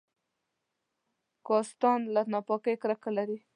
[1.47, 3.41] کاستان له ناپاکۍ کرکه لرله.